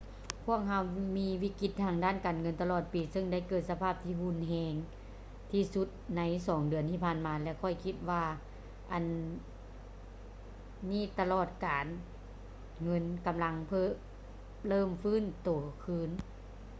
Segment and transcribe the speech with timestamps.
[0.45, 0.83] ພວກເຮົາ
[1.17, 4.73] ມີວິກິດການທາງດ້ານການເງິນຕະຫຼອດປີ ເຊິ່ງໄດ້ເກີດສະພາບທີ່ຮຸນແຮງ
[5.51, 8.23] ທີ່ສຸດໃນສອງເດືອນທີ່ຜ່ານມາ ແລະ ຂ້ອຍຄິດວ່າ
[8.91, 9.03] ອນ
[10.89, 11.85] ນີ້ຕະຫຼາດການ
[12.83, 13.55] ເງິນກຳລັງ
[14.67, 15.49] ເລີ່ມຟື້ນໂຕ
[15.83, 16.09] ຄືນ